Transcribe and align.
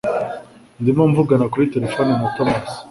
Ndimo 0.81 1.01
mvugana 1.11 1.45
kuri 1.53 1.71
terefone 1.73 2.11
na 2.19 2.27
Tomasi. 2.35 2.75